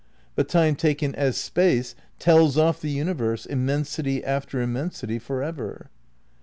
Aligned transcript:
But 0.33 0.47
Time 0.49 0.75
taken 0.75 1.13
as 1.13 1.37
Space 1.37 1.93
tells 2.17 2.57
off 2.57 2.81
the 2.81 2.97
univferse, 2.97 3.45
immensity 3.45 4.23
after 4.23 4.59
immens 4.59 5.03
ity, 5.03 5.19
for 5.19 5.43
ever. 5.43 5.91